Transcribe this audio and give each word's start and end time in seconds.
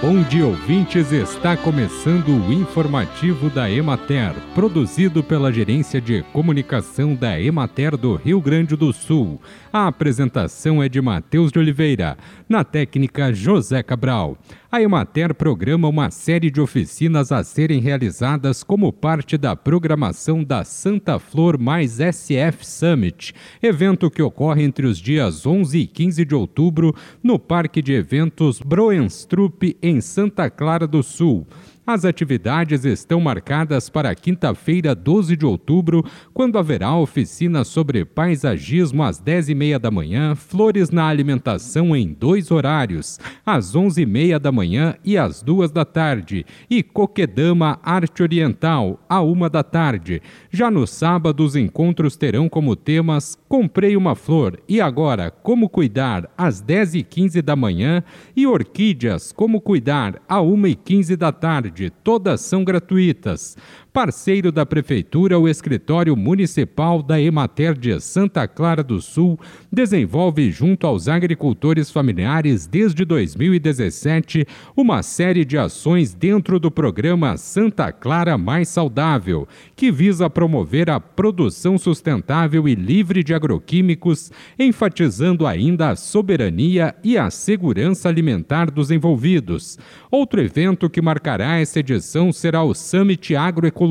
Bom 0.00 0.22
dia, 0.22 0.46
ouvintes. 0.46 1.10
Está 1.10 1.56
começando 1.56 2.28
o 2.28 2.52
informativo 2.52 3.50
da 3.50 3.68
Emater, 3.68 4.32
produzido 4.54 5.24
pela 5.24 5.52
Gerência 5.52 6.00
de 6.00 6.22
Comunicação 6.32 7.16
da 7.16 7.40
Emater 7.40 7.96
do 7.96 8.14
Rio 8.14 8.40
Grande 8.40 8.76
do 8.76 8.92
Sul. 8.92 9.42
A 9.72 9.88
apresentação 9.88 10.80
é 10.80 10.88
de 10.88 11.00
Matheus 11.00 11.50
de 11.50 11.58
Oliveira, 11.58 12.16
na 12.48 12.62
técnica 12.62 13.32
José 13.32 13.82
Cabral. 13.82 14.38
A 14.70 14.82
Emater 14.82 15.34
programa 15.34 15.88
uma 15.88 16.10
série 16.10 16.50
de 16.50 16.60
oficinas 16.60 17.32
a 17.32 17.42
serem 17.42 17.80
realizadas 17.80 18.62
como 18.62 18.92
parte 18.92 19.38
da 19.38 19.56
programação 19.56 20.44
da 20.44 20.62
Santa 20.62 21.18
Flor 21.18 21.58
mais 21.58 21.92
SF 21.92 22.66
Summit, 22.66 23.34
evento 23.62 24.10
que 24.10 24.20
ocorre 24.20 24.62
entre 24.62 24.86
os 24.86 24.98
dias 24.98 25.46
11 25.46 25.78
e 25.78 25.86
15 25.86 26.22
de 26.22 26.34
outubro 26.34 26.94
no 27.22 27.38
Parque 27.38 27.80
de 27.80 27.94
Eventos 27.94 28.60
Broenstrup, 28.60 29.74
em 29.82 29.87
Santa 30.00 30.50
Clara 30.50 30.86
do 30.86 31.02
Sul. 31.02 31.46
As 31.90 32.04
atividades 32.04 32.84
estão 32.84 33.18
marcadas 33.18 33.88
para 33.88 34.14
quinta-feira, 34.14 34.94
12 34.94 35.34
de 35.34 35.46
outubro, 35.46 36.04
quando 36.34 36.58
haverá 36.58 36.94
oficina 36.94 37.64
sobre 37.64 38.04
paisagismo 38.04 39.02
às 39.02 39.18
10h30 39.18 39.78
da 39.78 39.90
manhã, 39.90 40.34
flores 40.34 40.90
na 40.90 41.08
alimentação 41.08 41.96
em 41.96 42.12
dois 42.12 42.50
horários, 42.50 43.18
às 43.46 43.74
11h30 43.74 44.38
da 44.38 44.52
manhã 44.52 44.96
e 45.02 45.16
às 45.16 45.42
2 45.42 45.70
da 45.70 45.82
tarde, 45.86 46.44
e 46.68 46.82
Coquedama 46.82 47.80
Arte 47.82 48.22
Oriental, 48.22 49.00
à 49.08 49.22
1 49.22 49.48
da 49.48 49.62
tarde. 49.62 50.20
Já 50.50 50.70
no 50.70 50.86
sábado, 50.86 51.42
os 51.42 51.56
encontros 51.56 52.18
terão 52.18 52.50
como 52.50 52.76
temas 52.76 53.34
Comprei 53.48 53.96
uma 53.96 54.14
flor 54.14 54.60
e 54.68 54.78
agora 54.78 55.30
Como 55.30 55.70
cuidar? 55.70 56.28
às 56.36 56.62
10h15 56.62 57.40
da 57.40 57.56
manhã 57.56 58.04
e 58.36 58.46
Orquídeas 58.46 59.32
Como 59.32 59.58
cuidar? 59.58 60.20
à 60.28 60.36
1h15 60.36 61.16
da 61.16 61.32
tarde 61.32 61.77
tarde, 61.78 61.90
todas 62.02 62.40
são 62.40 62.64
gratuitas. 62.64 63.56
Parceiro 63.98 64.52
da 64.52 64.64
Prefeitura, 64.64 65.40
o 65.40 65.48
Escritório 65.48 66.14
Municipal 66.14 67.02
da 67.02 67.20
Emater 67.20 67.76
de 67.76 67.98
Santa 67.98 68.46
Clara 68.46 68.80
do 68.80 69.02
Sul 69.02 69.36
desenvolve, 69.72 70.52
junto 70.52 70.86
aos 70.86 71.08
agricultores 71.08 71.90
familiares 71.90 72.64
desde 72.64 73.04
2017, 73.04 74.46
uma 74.76 75.02
série 75.02 75.44
de 75.44 75.58
ações 75.58 76.14
dentro 76.14 76.60
do 76.60 76.70
programa 76.70 77.36
Santa 77.36 77.90
Clara 77.90 78.38
Mais 78.38 78.68
Saudável, 78.68 79.48
que 79.74 79.90
visa 79.90 80.30
promover 80.30 80.88
a 80.88 81.00
produção 81.00 81.76
sustentável 81.76 82.68
e 82.68 82.76
livre 82.76 83.24
de 83.24 83.34
agroquímicos, 83.34 84.30
enfatizando 84.56 85.44
ainda 85.44 85.88
a 85.88 85.96
soberania 85.96 86.94
e 87.02 87.18
a 87.18 87.30
segurança 87.30 88.08
alimentar 88.08 88.70
dos 88.70 88.92
envolvidos. 88.92 89.76
Outro 90.08 90.40
evento 90.40 90.88
que 90.88 91.02
marcará 91.02 91.58
essa 91.58 91.80
edição 91.80 92.32
será 92.32 92.62
o 92.62 92.72
Summit 92.74 93.34
Agroecologia, 93.34 93.87